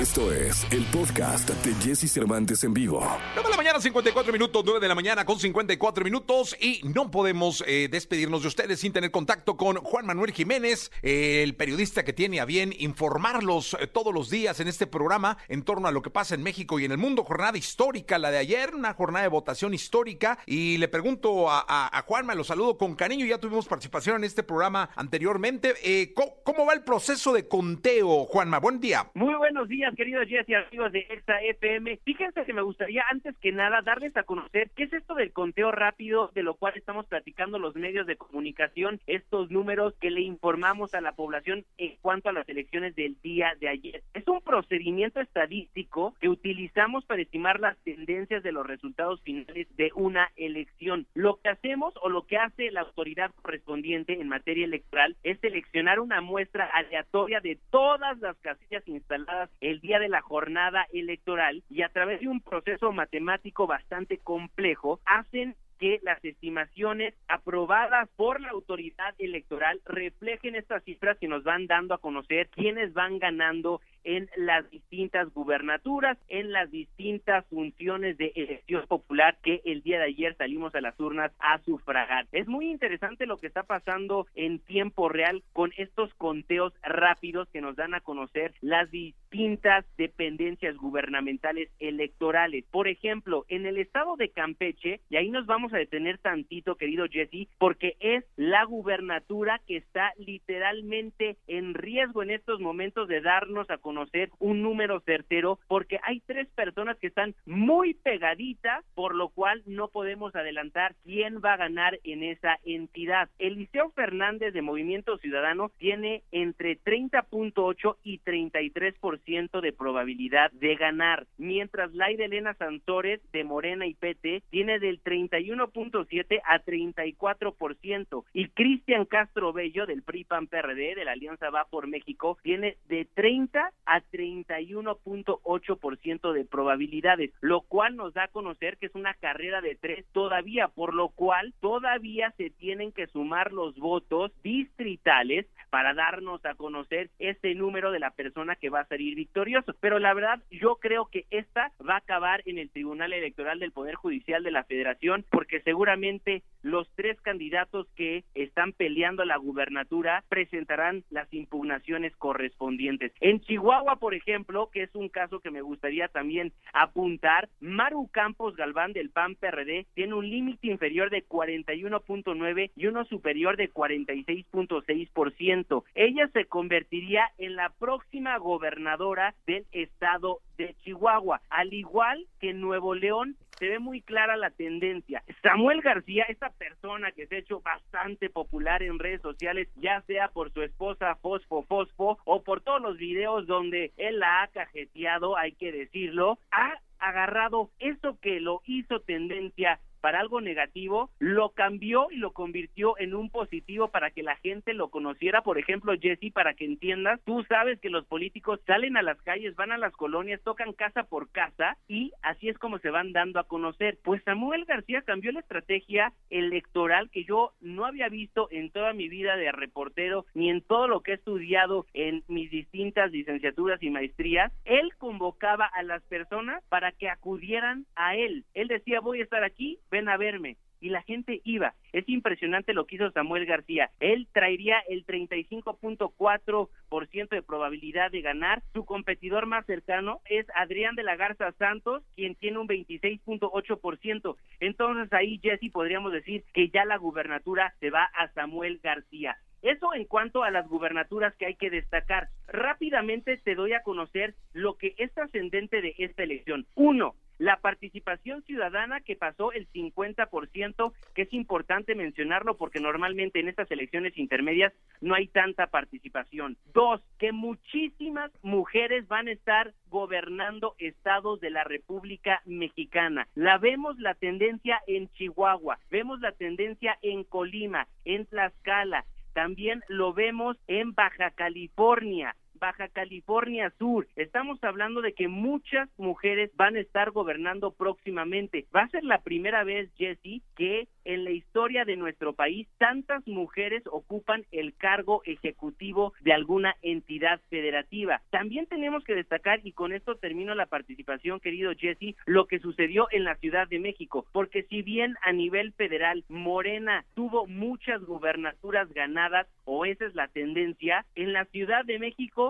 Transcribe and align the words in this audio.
Esto 0.00 0.32
es 0.32 0.66
el 0.72 0.82
podcast 0.86 1.50
de 1.50 1.74
Jesse 1.74 2.10
Cervantes 2.10 2.64
en 2.64 2.72
vivo. 2.72 3.06
9 3.34 3.42
de 3.42 3.50
la 3.50 3.56
mañana, 3.58 3.80
54 3.82 4.32
minutos, 4.32 4.62
9 4.64 4.80
de 4.80 4.88
la 4.88 4.94
mañana 4.94 5.26
con 5.26 5.38
54 5.38 6.04
minutos 6.04 6.56
y 6.58 6.80
no 6.84 7.10
podemos 7.10 7.62
eh, 7.66 7.86
despedirnos 7.90 8.40
de 8.40 8.48
ustedes 8.48 8.80
sin 8.80 8.94
tener 8.94 9.10
contacto 9.10 9.58
con 9.58 9.76
Juan 9.76 10.06
Manuel 10.06 10.32
Jiménez, 10.32 10.90
eh, 11.02 11.42
el 11.42 11.54
periodista 11.54 12.02
que 12.02 12.14
tiene 12.14 12.40
a 12.40 12.46
bien 12.46 12.72
informarlos 12.78 13.76
eh, 13.78 13.88
todos 13.88 14.14
los 14.14 14.30
días 14.30 14.58
en 14.60 14.68
este 14.68 14.86
programa 14.86 15.36
en 15.48 15.64
torno 15.64 15.86
a 15.86 15.92
lo 15.92 16.00
que 16.00 16.08
pasa 16.08 16.34
en 16.34 16.42
México 16.42 16.80
y 16.80 16.86
en 16.86 16.92
el 16.92 16.98
mundo. 16.98 17.22
Jornada 17.22 17.58
histórica, 17.58 18.16
la 18.16 18.30
de 18.30 18.38
ayer, 18.38 18.74
una 18.74 18.94
jornada 18.94 19.24
de 19.24 19.28
votación 19.28 19.74
histórica 19.74 20.38
y 20.46 20.78
le 20.78 20.88
pregunto 20.88 21.50
a, 21.50 21.66
a, 21.68 22.02
Juanma, 22.04 22.34
lo 22.34 22.44
saludo 22.44 22.78
con 22.78 22.94
cariño, 22.94 23.26
ya 23.26 23.36
tuvimos 23.36 23.68
participación 23.68 24.16
en 24.16 24.24
este 24.24 24.42
programa 24.42 24.88
anteriormente. 24.96 25.74
¿cómo, 26.14 26.36
¿cómo, 26.42 26.64
va 26.64 26.72
el 26.72 26.84
proceso 26.84 27.34
de 27.34 27.46
conteo, 27.46 28.24
Juanma? 28.24 28.60
Buen 28.60 28.80
día. 28.80 29.10
Muy 29.12 29.34
buenos 29.34 29.68
días 29.68 29.89
queridos 29.96 30.28
Jess 30.28 30.48
y 30.48 30.54
amigos 30.54 30.92
de 30.92 31.00
Exa 31.10 31.40
FM. 31.40 31.98
Fíjense 32.04 32.44
que 32.44 32.52
me 32.52 32.62
gustaría 32.62 33.02
antes 33.10 33.36
que 33.38 33.52
nada 33.52 33.82
darles 33.82 34.16
a 34.16 34.22
conocer 34.22 34.70
qué 34.76 34.84
es 34.84 34.92
esto 34.92 35.14
del 35.14 35.32
conteo 35.32 35.72
rápido 35.72 36.30
de 36.34 36.42
lo 36.42 36.54
cual 36.54 36.74
estamos 36.76 37.06
platicando 37.06 37.58
los 37.58 37.74
medios 37.74 38.06
de 38.06 38.16
comunicación, 38.16 39.00
estos 39.06 39.50
números 39.50 39.94
que 40.00 40.10
le 40.10 40.20
informamos 40.20 40.94
a 40.94 41.00
la 41.00 41.12
población 41.12 41.64
en 41.78 41.96
cuanto 42.00 42.28
a 42.28 42.32
las 42.32 42.48
elecciones 42.48 42.94
del 42.94 43.16
día 43.22 43.54
de 43.58 43.68
ayer. 43.68 44.02
Es 44.14 44.26
un 44.28 44.40
procedimiento 44.42 45.20
estadístico 45.20 46.14
que 46.20 46.28
utilizamos 46.28 47.04
para 47.04 47.22
estimar 47.22 47.60
las 47.60 47.76
tendencias 47.78 48.42
de 48.42 48.52
los 48.52 48.66
resultados 48.66 49.20
finales 49.22 49.66
de 49.76 49.90
una 49.94 50.30
elección. 50.36 51.06
Lo 51.14 51.40
que 51.40 51.48
hacemos 51.48 51.94
o 52.02 52.08
lo 52.08 52.26
que 52.26 52.36
hace 52.36 52.70
la 52.70 52.82
autoridad 52.82 53.32
correspondiente 53.42 54.20
en 54.20 54.28
materia 54.28 54.64
electoral 54.64 55.16
es 55.22 55.40
seleccionar 55.40 56.00
una 56.00 56.20
muestra 56.20 56.66
aleatoria 56.66 57.40
de 57.40 57.58
todas 57.70 58.18
las 58.20 58.36
casillas 58.38 58.86
instaladas 58.86 59.50
el 59.60 59.79
día 59.80 59.98
de 59.98 60.08
la 60.08 60.20
jornada 60.20 60.86
electoral 60.92 61.62
y 61.68 61.82
a 61.82 61.88
través 61.88 62.20
de 62.20 62.28
un 62.28 62.40
proceso 62.40 62.92
matemático 62.92 63.66
bastante 63.66 64.18
complejo 64.18 65.00
hacen 65.04 65.56
que 65.80 65.98
las 66.02 66.22
estimaciones 66.22 67.14
aprobadas 67.26 68.08
por 68.16 68.40
la 68.40 68.50
autoridad 68.50 69.14
electoral 69.18 69.80
reflejen 69.86 70.54
estas 70.54 70.84
cifras 70.84 71.18
que 71.18 71.26
nos 71.26 71.42
van 71.42 71.66
dando 71.66 71.94
a 71.94 71.98
conocer 71.98 72.48
quiénes 72.50 72.92
van 72.92 73.18
ganando 73.18 73.80
en 74.04 74.28
las 74.36 74.70
distintas 74.70 75.32
gubernaturas, 75.32 76.18
en 76.28 76.52
las 76.52 76.70
distintas 76.70 77.46
funciones 77.46 78.16
de 78.18 78.32
elección 78.34 78.86
popular 78.86 79.38
que 79.42 79.60
el 79.64 79.82
día 79.82 79.98
de 79.98 80.06
ayer 80.06 80.36
salimos 80.36 80.74
a 80.74 80.80
las 80.80 80.98
urnas 81.00 81.32
a 81.38 81.58
sufragar. 81.64 82.26
Es 82.32 82.46
muy 82.46 82.70
interesante 82.70 83.26
lo 83.26 83.38
que 83.38 83.46
está 83.46 83.62
pasando 83.62 84.26
en 84.34 84.58
tiempo 84.58 85.08
real 85.08 85.42
con 85.52 85.72
estos 85.76 86.12
conteos 86.14 86.72
rápidos 86.82 87.48
que 87.48 87.60
nos 87.60 87.76
dan 87.76 87.94
a 87.94 88.00
conocer 88.00 88.54
las 88.60 88.90
distintas 88.90 89.84
dependencias 89.96 90.76
gubernamentales 90.76 91.70
electorales. 91.78 92.64
Por 92.70 92.88
ejemplo, 92.88 93.44
en 93.48 93.66
el 93.66 93.78
estado 93.78 94.16
de 94.16 94.30
Campeche, 94.30 95.00
y 95.08 95.16
ahí 95.16 95.30
nos 95.30 95.46
vamos 95.46 95.69
a 95.72 95.78
detener 95.78 96.18
tantito, 96.18 96.76
querido 96.76 97.06
Jesse, 97.08 97.48
porque 97.58 97.96
es 98.00 98.24
la 98.36 98.64
gubernatura 98.64 99.60
que 99.66 99.76
está 99.76 100.12
literalmente 100.18 101.36
en 101.46 101.74
riesgo 101.74 102.22
en 102.22 102.30
estos 102.30 102.60
momentos 102.60 103.08
de 103.08 103.20
darnos 103.20 103.70
a 103.70 103.78
conocer 103.78 104.30
un 104.38 104.62
número 104.62 105.00
certero, 105.00 105.58
porque 105.68 105.98
hay 106.02 106.20
tres 106.20 106.48
personas 106.48 106.98
que 106.98 107.08
están 107.08 107.34
muy 107.46 107.94
pegaditas, 107.94 108.84
por 108.94 109.14
lo 109.14 109.28
cual 109.28 109.62
no 109.66 109.88
podemos 109.88 110.34
adelantar 110.34 110.94
quién 111.04 111.40
va 111.44 111.54
a 111.54 111.58
ganar 111.58 111.98
en 112.04 112.22
esa 112.22 112.58
entidad. 112.64 113.28
Eliseo 113.38 113.90
Fernández 113.90 114.52
de 114.52 114.62
Movimiento 114.62 115.18
Ciudadano 115.18 115.70
tiene 115.78 116.22
entre 116.32 116.78
30.8 116.78 117.96
y 118.02 118.18
33% 118.20 119.60
de 119.60 119.72
probabilidad 119.72 120.50
de 120.52 120.76
ganar, 120.76 121.26
mientras 121.38 121.92
Laida 121.94 122.24
Elena 122.24 122.54
Santores 122.54 123.20
de 123.32 123.44
Morena 123.44 123.86
y 123.86 123.94
PT 123.94 124.42
tiene 124.50 124.78
del 124.78 125.00
31 125.00 125.59
siete 126.08 126.40
a 126.44 126.62
34%. 126.62 128.24
Y 128.32 128.48
Cristian 128.48 129.04
Castro 129.04 129.52
Bello 129.52 129.86
del 129.86 130.02
PRI 130.02 130.24
PAN 130.24 130.46
PRD 130.46 130.94
de 130.94 131.04
la 131.04 131.12
Alianza 131.12 131.50
Va 131.50 131.64
por 131.64 131.86
México 131.86 132.38
tiene 132.42 132.76
de 132.88 133.06
30 133.14 133.72
a 133.86 134.00
31.8% 134.00 136.32
de 136.32 136.44
probabilidades, 136.44 137.32
lo 137.40 137.62
cual 137.62 137.96
nos 137.96 138.14
da 138.14 138.24
a 138.24 138.28
conocer 138.28 138.76
que 138.76 138.86
es 138.86 138.94
una 138.94 139.14
carrera 139.14 139.60
de 139.60 139.74
tres 139.74 140.06
todavía, 140.12 140.68
por 140.68 140.94
lo 140.94 141.08
cual 141.08 141.52
todavía 141.60 142.32
se 142.36 142.50
tienen 142.50 142.92
que 142.92 143.08
sumar 143.08 143.52
los 143.52 143.76
votos 143.78 144.30
distritales 144.42 145.46
para 145.70 145.94
darnos 145.94 146.44
a 146.44 146.54
conocer 146.54 147.10
este 147.18 147.54
número 147.54 147.92
de 147.92 148.00
la 148.00 148.10
persona 148.10 148.56
que 148.56 148.70
va 148.70 148.80
a 148.80 148.88
salir 148.88 149.14
victorioso. 149.14 149.74
Pero 149.80 149.98
la 149.98 150.14
verdad, 150.14 150.42
yo 150.50 150.76
creo 150.76 151.06
que 151.06 151.26
esta 151.30 151.72
va 151.88 151.94
a 151.94 151.98
acabar 151.98 152.42
en 152.44 152.58
el 152.58 152.70
Tribunal 152.70 153.12
Electoral 153.12 153.58
del 153.58 153.72
Poder 153.72 153.94
Judicial 153.94 154.42
de 154.42 154.50
la 154.50 154.64
Federación, 154.64 155.24
porque 155.30 155.49
seguramente 155.58 156.44
los 156.62 156.88
tres 156.94 157.20
candidatos 157.22 157.88
que 157.96 158.22
están 158.34 158.72
peleando 158.72 159.24
la 159.24 159.38
gubernatura 159.38 160.22
presentarán 160.28 161.04
las 161.10 161.32
impugnaciones 161.32 162.14
correspondientes. 162.16 163.12
En 163.20 163.40
Chihuahua, 163.40 163.96
por 163.96 164.14
ejemplo, 164.14 164.70
que 164.72 164.82
es 164.82 164.94
un 164.94 165.08
caso 165.08 165.40
que 165.40 165.50
me 165.50 165.62
gustaría 165.62 166.06
también 166.08 166.52
apuntar, 166.72 167.48
Maru 167.60 168.08
Campos 168.12 168.54
Galván 168.56 168.92
del 168.92 169.10
PAN 169.10 169.36
PRD 169.36 169.86
tiene 169.94 170.14
un 170.14 170.28
límite 170.28 170.68
inferior 170.68 171.10
de 171.10 171.26
41.9 171.26 172.70
y 172.76 172.86
uno 172.86 173.04
superior 173.06 173.56
de 173.56 173.72
46.6%. 173.72 175.84
Ella 175.94 176.28
se 176.32 176.44
convertiría 176.44 177.30
en 177.38 177.56
la 177.56 177.70
próxima 177.70 178.36
gobernadora 178.38 179.34
del 179.46 179.64
estado 179.72 180.40
de 180.58 180.74
Chihuahua, 180.84 181.40
al 181.48 181.72
igual 181.72 182.26
que 182.38 182.52
Nuevo 182.52 182.94
León 182.94 183.36
se 183.60 183.68
ve 183.68 183.78
muy 183.78 184.00
clara 184.00 184.36
la 184.36 184.50
tendencia. 184.50 185.22
Samuel 185.42 185.82
García, 185.82 186.24
esta 186.28 186.48
persona 186.50 187.12
que 187.12 187.26
se 187.26 187.36
ha 187.36 187.38
hecho 187.38 187.60
bastante 187.60 188.30
popular 188.30 188.82
en 188.82 188.98
redes 188.98 189.20
sociales, 189.20 189.68
ya 189.76 190.00
sea 190.06 190.28
por 190.28 190.50
su 190.52 190.62
esposa 190.62 191.14
Fosfo 191.16 191.62
Fosfo 191.64 192.18
o 192.24 192.42
por 192.42 192.62
todos 192.62 192.80
los 192.80 192.96
videos 192.96 193.46
donde 193.46 193.92
él 193.98 194.18
la 194.18 194.42
ha 194.42 194.48
cajeteado, 194.48 195.36
hay 195.36 195.52
que 195.52 195.72
decirlo, 195.72 196.38
ha 196.50 196.80
agarrado 196.98 197.70
eso 197.78 198.18
que 198.20 198.40
lo 198.40 198.62
hizo 198.64 199.00
tendencia 199.00 199.78
para 200.00 200.20
algo 200.20 200.40
negativo, 200.40 201.10
lo 201.18 201.50
cambió 201.50 202.08
y 202.10 202.16
lo 202.16 202.32
convirtió 202.32 202.98
en 202.98 203.14
un 203.14 203.30
positivo 203.30 203.88
para 203.88 204.10
que 204.10 204.22
la 204.22 204.36
gente 204.36 204.74
lo 204.74 204.88
conociera. 204.88 205.42
Por 205.42 205.58
ejemplo, 205.58 205.94
Jesse, 206.00 206.32
para 206.32 206.54
que 206.54 206.64
entiendas, 206.64 207.20
tú 207.24 207.44
sabes 207.44 207.78
que 207.80 207.90
los 207.90 208.06
políticos 208.06 208.60
salen 208.66 208.96
a 208.96 209.02
las 209.02 209.20
calles, 209.22 209.56
van 209.56 209.72
a 209.72 209.78
las 209.78 209.92
colonias, 209.92 210.40
tocan 210.42 210.72
casa 210.72 211.04
por 211.04 211.30
casa 211.30 211.76
y 211.88 212.12
así 212.22 212.48
es 212.48 212.58
como 212.58 212.78
se 212.78 212.90
van 212.90 213.12
dando 213.12 213.40
a 213.40 213.44
conocer. 213.44 213.98
Pues 214.02 214.22
Samuel 214.24 214.64
García 214.64 215.02
cambió 215.02 215.32
la 215.32 215.40
estrategia 215.40 216.12
electoral 216.30 217.10
que 217.10 217.24
yo 217.24 217.52
no 217.60 217.84
había 217.84 218.08
visto 218.08 218.48
en 218.50 218.70
toda 218.70 218.92
mi 218.92 219.08
vida 219.08 219.36
de 219.36 219.52
reportero 219.52 220.26
ni 220.34 220.50
en 220.50 220.62
todo 220.62 220.88
lo 220.88 221.00
que 221.00 221.12
he 221.12 221.14
estudiado 221.14 221.86
en 221.94 222.22
mis 222.28 222.50
distintas 222.50 223.10
licenciaturas 223.10 223.82
y 223.82 223.90
maestrías. 223.90 224.52
Él 224.64 224.92
convocaba 224.98 225.66
a 225.66 225.82
las 225.82 226.02
personas 226.04 226.62
para 226.68 226.92
que 226.92 227.08
acudieran 227.08 227.86
a 227.96 228.16
él. 228.16 228.44
Él 228.54 228.68
decía, 228.68 229.00
voy 229.00 229.20
a 229.20 229.24
estar 229.24 229.44
aquí, 229.44 229.78
ven 229.90 230.08
a 230.08 230.16
verme 230.16 230.56
y 230.80 230.88
la 230.88 231.02
gente 231.02 231.40
iba. 231.44 231.74
Es 231.92 232.08
impresionante 232.08 232.72
lo 232.72 232.86
que 232.86 232.96
hizo 232.96 233.12
Samuel 233.12 233.46
García. 233.46 233.90
Él 234.00 234.26
traería 234.32 234.80
el 234.88 235.06
35.4% 235.06 237.28
de 237.28 237.42
probabilidad 237.42 238.10
de 238.10 238.22
ganar. 238.22 238.62
Su 238.72 238.84
competidor 238.84 239.46
más 239.46 239.64
cercano 239.66 240.20
es 240.24 240.46
Adrián 240.54 240.96
de 240.96 241.02
la 241.02 241.16
Garza 241.16 241.52
Santos, 241.52 242.02
quien 242.16 242.34
tiene 242.34 242.58
un 242.58 242.68
26.8%. 242.68 244.36
Entonces 244.60 245.12
ahí, 245.12 245.38
Jesse, 245.42 245.70
podríamos 245.70 246.12
decir 246.12 246.44
que 246.52 246.70
ya 246.70 246.84
la 246.84 246.96
gubernatura 246.96 247.74
se 247.80 247.90
va 247.90 248.04
a 248.04 248.28
Samuel 248.32 248.80
García. 248.82 249.36
Eso 249.62 249.92
en 249.94 250.06
cuanto 250.06 250.42
a 250.42 250.50
las 250.50 250.66
gubernaturas 250.68 251.36
que 251.36 251.44
hay 251.44 251.54
que 251.54 251.68
destacar. 251.68 252.30
Rápidamente 252.48 253.36
te 253.36 253.54
doy 253.54 253.74
a 253.74 253.82
conocer 253.82 254.34
lo 254.54 254.78
que 254.78 254.94
es 254.96 255.12
trascendente 255.12 255.82
de 255.82 255.94
esta 255.98 256.22
elección. 256.22 256.66
Uno, 256.74 257.14
la 257.40 257.56
participación 257.56 258.42
ciudadana 258.42 259.00
que 259.00 259.16
pasó 259.16 259.50
el 259.52 259.66
50%, 259.72 260.92
que 261.14 261.22
es 261.22 261.32
importante 261.32 261.94
mencionarlo 261.94 262.58
porque 262.58 262.80
normalmente 262.80 263.40
en 263.40 263.48
estas 263.48 263.70
elecciones 263.70 264.18
intermedias 264.18 264.74
no 265.00 265.14
hay 265.14 265.26
tanta 265.26 265.68
participación. 265.68 266.58
Dos, 266.74 267.00
que 267.18 267.32
muchísimas 267.32 268.30
mujeres 268.42 269.08
van 269.08 269.28
a 269.28 269.32
estar 269.32 269.72
gobernando 269.88 270.74
estados 270.78 271.40
de 271.40 271.48
la 271.48 271.64
República 271.64 272.42
Mexicana. 272.44 273.26
La 273.34 273.56
vemos 273.56 273.98
la 273.98 274.14
tendencia 274.14 274.78
en 274.86 275.08
Chihuahua, 275.12 275.78
vemos 275.90 276.20
la 276.20 276.32
tendencia 276.32 276.98
en 277.00 277.24
Colima, 277.24 277.88
en 278.04 278.26
Tlaxcala, 278.26 279.06
también 279.32 279.82
lo 279.88 280.12
vemos 280.12 280.58
en 280.66 280.92
Baja 280.92 281.30
California, 281.30 282.36
Baja 282.60 282.88
California 282.88 283.72
Sur. 283.78 284.06
Estamos 284.16 284.62
hablando 284.62 285.00
de 285.00 285.14
que 285.14 285.28
muchas 285.28 285.88
mujeres 285.96 286.50
van 286.56 286.76
a 286.76 286.80
estar 286.80 287.10
gobernando 287.10 287.72
próximamente. 287.72 288.66
Va 288.74 288.82
a 288.82 288.88
ser 288.88 289.02
la 289.02 289.22
primera 289.22 289.64
vez, 289.64 289.90
Jesse, 289.96 290.42
que 290.56 290.86
en 291.04 291.24
la 291.24 291.30
historia 291.30 291.84
de 291.84 291.96
nuestro 291.96 292.34
país 292.34 292.68
tantas 292.78 293.26
mujeres 293.26 293.82
ocupan 293.86 294.44
el 294.52 294.74
cargo 294.74 295.22
ejecutivo 295.24 296.12
de 296.20 296.34
alguna 296.34 296.76
entidad 296.82 297.40
federativa. 297.48 298.20
También 298.30 298.66
tenemos 298.66 299.02
que 299.04 299.14
destacar, 299.14 299.60
y 299.64 299.72
con 299.72 299.92
esto 299.92 300.16
termino 300.16 300.54
la 300.54 300.66
participación, 300.66 301.40
querido 301.40 301.72
Jesse, 301.74 302.14
lo 302.26 302.46
que 302.46 302.58
sucedió 302.58 303.08
en 303.10 303.24
la 303.24 303.36
Ciudad 303.36 303.68
de 303.68 303.78
México, 303.78 304.26
porque 304.32 304.64
si 304.64 304.82
bien 304.82 305.16
a 305.22 305.32
nivel 305.32 305.72
federal 305.72 306.24
Morena 306.28 307.04
tuvo 307.14 307.46
muchas 307.46 308.02
gubernaturas 308.04 308.92
ganadas, 308.92 309.46
o 309.64 309.86
esa 309.86 310.04
es 310.04 310.14
la 310.14 310.28
tendencia, 310.28 311.06
en 311.14 311.32
la 311.32 311.46
Ciudad 311.46 311.84
de 311.84 311.98
México 311.98 312.49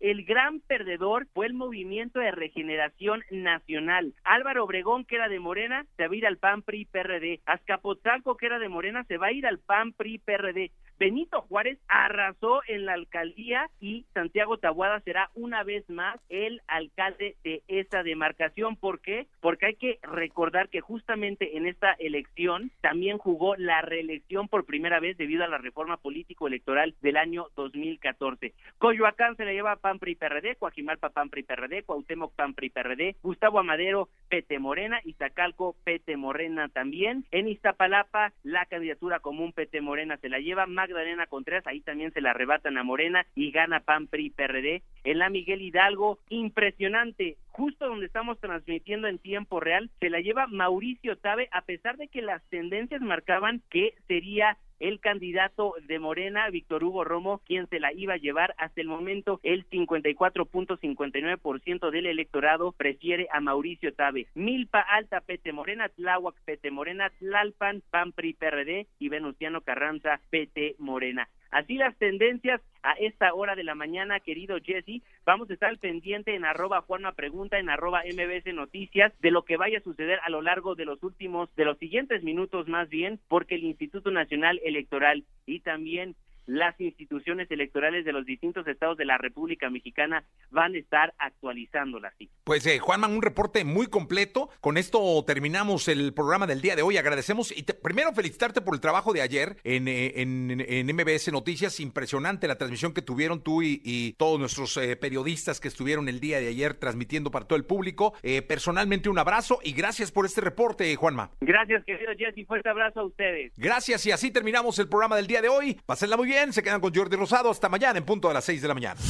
el 0.00 0.24
gran 0.24 0.60
perdedor 0.60 1.26
fue 1.32 1.46
el 1.46 1.54
movimiento 1.54 2.20
de 2.20 2.30
regeneración 2.30 3.22
nacional. 3.30 4.14
Álvaro 4.24 4.64
Obregón, 4.64 5.04
que 5.04 5.16
era 5.16 5.28
de 5.28 5.40
Morena, 5.40 5.86
se 5.96 6.06
va 6.06 6.12
a 6.14 6.16
ir 6.16 6.26
al 6.26 6.38
PAN 6.38 6.62
PRI 6.62 6.84
PRD. 6.86 7.40
Azcapotzalco, 7.46 8.36
que 8.36 8.46
era 8.46 8.58
de 8.58 8.68
Morena, 8.68 9.04
se 9.04 9.18
va 9.18 9.28
a 9.28 9.32
ir 9.32 9.46
al 9.46 9.58
PAN 9.58 9.92
PRI 9.92 10.18
PRD. 10.18 10.70
Benito 10.98 11.42
Juárez 11.42 11.78
arrasó 11.88 12.62
en 12.66 12.86
la 12.86 12.94
alcaldía 12.94 13.68
y 13.80 14.06
Santiago 14.14 14.56
Tabuada 14.56 15.00
será 15.00 15.30
una 15.34 15.62
vez 15.62 15.88
más 15.90 16.18
el 16.30 16.62
alcalde 16.68 17.36
de 17.44 17.62
esa 17.68 18.02
demarcación. 18.02 18.76
¿Por 18.76 19.00
qué? 19.00 19.26
Porque 19.40 19.66
hay 19.66 19.74
que 19.74 19.98
recordar 20.02 20.70
que 20.70 20.80
justamente 20.80 21.58
en 21.58 21.66
esta 21.66 21.92
elección 21.98 22.70
también 22.80 23.18
jugó 23.18 23.56
la 23.56 23.82
reelección 23.82 24.48
por 24.48 24.64
primera 24.64 24.98
vez 24.98 25.18
debido 25.18 25.44
a 25.44 25.48
la 25.48 25.58
reforma 25.58 25.98
político-electoral 25.98 26.94
del 27.02 27.18
año 27.18 27.48
2014. 27.56 28.54
Coyoacán 28.78 29.36
se 29.36 29.44
le 29.44 29.52
lleva 29.52 29.76
PAN 29.86 30.00
PRI 30.00 30.16
PRD, 30.16 30.56
Coajimalpa 30.56 31.10
PAN 31.10 31.30
PRI 31.30 31.44
PRD, 31.44 31.84
Cuauhtémoc 31.84 32.34
PAN 32.34 32.54
PRI 32.54 32.70
PRD, 32.70 33.14
Gustavo 33.22 33.60
Amadero 33.60 34.08
PT 34.28 34.58
Morena, 34.58 34.98
Iztacalco 35.04 35.76
PT 35.84 36.16
Morena 36.16 36.68
también. 36.68 37.24
En 37.30 37.46
Iztapalapa 37.46 38.32
la 38.42 38.66
candidatura 38.66 39.20
común 39.20 39.52
PT 39.52 39.80
Morena 39.82 40.16
se 40.16 40.28
la 40.28 40.40
lleva 40.40 40.66
Magdalena 40.66 41.28
Contreras, 41.28 41.68
ahí 41.68 41.82
también 41.82 42.12
se 42.12 42.20
la 42.20 42.30
arrebatan 42.32 42.78
a 42.78 42.82
Morena 42.82 43.24
y 43.36 43.52
gana 43.52 43.78
PAN 43.78 44.08
PRI 44.08 44.30
PRD. 44.30 44.82
En 45.04 45.18
la 45.20 45.30
Miguel 45.30 45.62
Hidalgo, 45.62 46.18
impresionante, 46.30 47.36
justo 47.52 47.86
donde 47.86 48.06
estamos 48.06 48.40
transmitiendo 48.40 49.06
en 49.06 49.18
tiempo 49.18 49.60
real, 49.60 49.88
se 50.00 50.10
la 50.10 50.18
lleva 50.18 50.48
Mauricio 50.48 51.16
Tabe, 51.16 51.48
a 51.52 51.62
pesar 51.62 51.96
de 51.96 52.08
que 52.08 52.22
las 52.22 52.42
tendencias 52.48 53.00
marcaban 53.02 53.62
que 53.70 53.94
sería 54.08 54.58
el 54.80 55.00
candidato 55.00 55.74
de 55.86 55.98
Morena, 55.98 56.48
Víctor 56.50 56.84
Hugo 56.84 57.04
Romo, 57.04 57.40
quien 57.46 57.66
se 57.68 57.80
la 57.80 57.92
iba 57.92 58.14
a 58.14 58.18
llevar 58.18 58.54
hasta 58.58 58.80
el 58.80 58.88
momento 58.88 59.40
el 59.42 59.68
54.59% 59.68 61.90
del 61.90 62.06
electorado 62.06 62.72
prefiere 62.72 63.28
a 63.32 63.40
Mauricio 63.40 63.92
Tabe. 63.94 64.26
Milpa 64.34 64.80
Alta 64.80 65.20
PT 65.20 65.52
Morena, 65.52 65.88
Tláhuac 65.88 66.36
PT 66.44 66.70
Morena, 66.70 67.10
Tlalpan, 67.18 67.82
PAMPRI 67.90 68.34
PRD 68.34 68.86
y 68.98 69.08
Venustiano 69.08 69.60
Carranza 69.60 70.20
PT 70.30 70.76
Morena. 70.78 71.28
Así 71.50 71.74
las 71.74 71.96
tendencias 71.96 72.60
a 72.82 72.92
esta 72.92 73.34
hora 73.34 73.56
de 73.56 73.64
la 73.64 73.74
mañana, 73.74 74.20
querido 74.20 74.58
Jesse. 74.62 75.02
Vamos 75.24 75.50
a 75.50 75.54
estar 75.54 75.76
pendiente 75.78 76.34
en 76.34 76.44
arroba 76.44 76.82
Juanma 76.82 77.12
Pregunta, 77.12 77.58
en 77.58 77.68
arroba 77.68 78.02
MBS 78.04 78.54
Noticias, 78.54 79.12
de 79.20 79.30
lo 79.30 79.42
que 79.42 79.56
vaya 79.56 79.78
a 79.78 79.82
suceder 79.82 80.20
a 80.22 80.30
lo 80.30 80.42
largo 80.42 80.74
de 80.74 80.84
los 80.84 81.02
últimos, 81.02 81.54
de 81.56 81.64
los 81.64 81.78
siguientes 81.78 82.22
minutos 82.22 82.68
más 82.68 82.88
bien, 82.88 83.18
porque 83.28 83.56
el 83.56 83.64
Instituto 83.64 84.10
Nacional 84.10 84.60
Electoral 84.64 85.24
y 85.46 85.60
también 85.60 86.14
las 86.46 86.80
instituciones 86.80 87.50
electorales 87.50 88.04
de 88.04 88.12
los 88.12 88.24
distintos 88.24 88.66
estados 88.66 88.96
de 88.96 89.04
la 89.04 89.18
República 89.18 89.70
Mexicana 89.70 90.24
van 90.50 90.74
a 90.74 90.78
estar 90.78 91.14
actualizándolas. 91.18 92.14
Pues 92.44 92.66
eh, 92.66 92.78
Juanman, 92.78 93.12
un 93.12 93.22
reporte 93.22 93.64
muy 93.64 93.88
completo. 93.88 94.48
Con 94.60 94.76
esto 94.76 95.22
terminamos 95.26 95.88
el 95.88 96.14
programa 96.14 96.46
del 96.46 96.60
día 96.60 96.76
de 96.76 96.82
hoy. 96.82 96.96
Agradecemos 96.96 97.52
y 97.56 97.62
primero 97.62 98.12
felicitarte 98.12 98.60
por 98.60 98.74
el 98.74 98.80
trabajo 98.80 99.12
de 99.12 99.22
ayer 99.22 99.56
en, 99.64 99.88
eh, 99.88 100.12
en, 100.16 100.86
MBS 100.86 101.32
Noticias. 101.32 101.80
Impresionante 101.80 102.48
la 102.48 102.56
transmisión 102.56 102.94
que 102.94 103.02
tuvieron 103.02 103.42
tú 103.42 103.62
y, 103.62 104.14
todos 104.18 104.38
nuestros 104.38 104.76
eh, 104.76 104.96
periodistas 104.96 105.60
que 105.60 105.68
estuvieron 105.68 106.08
el 106.08 106.20
día 106.20 106.40
de 106.40 106.48
ayer 106.48 106.74
transmitiendo 106.74 107.30
para 107.30 107.46
todo 107.46 107.56
el 107.56 107.64
público. 107.64 108.14
Eh, 108.22 108.42
personalmente 108.42 109.08
un 109.08 109.18
abrazo 109.18 109.60
y 109.62 109.72
gracias 109.72 110.12
por 110.12 110.26
este 110.26 110.40
reporte, 110.40 110.94
Juanma. 110.96 111.30
Gracias, 111.40 111.84
querido 111.84 112.12
Jesse. 112.16 112.46
Fuerte 112.46 112.68
abrazo 112.68 113.00
a 113.00 113.04
ustedes. 113.04 113.52
Gracias 113.56 114.06
y 114.06 114.12
así 114.12 114.30
terminamos 114.30 114.78
el 114.78 114.88
programa 114.88 115.16
del 115.16 115.26
día 115.26 115.42
de 115.42 115.48
hoy. 115.48 115.78
Pásenla 115.86 116.16
muy 116.16 116.28
se 116.52 116.62
quedan 116.62 116.80
con 116.80 116.94
Jordi 116.94 117.16
Rosado 117.16 117.50
hasta 117.50 117.68
mañana 117.68 117.98
en 117.98 118.04
punto 118.04 118.28
a 118.28 118.34
las 118.34 118.44
6 118.44 118.62
de 118.62 118.68
la 118.68 118.74
mañana. 118.74 119.00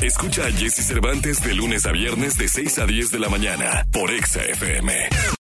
Escucha 0.00 0.46
a 0.46 0.52
Jesse 0.52 0.86
Cervantes 0.86 1.42
de 1.42 1.54
lunes 1.54 1.86
a 1.86 1.92
viernes 1.92 2.36
de 2.38 2.46
6 2.46 2.78
a 2.78 2.86
10 2.86 3.10
de 3.10 3.18
la 3.18 3.28
mañana 3.28 3.86
por 3.92 4.10
Exa 4.10 4.42
FM. 4.42 5.34